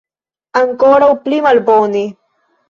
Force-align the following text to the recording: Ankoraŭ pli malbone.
Ankoraŭ 0.61 1.09
pli 1.27 1.43
malbone. 1.49 2.03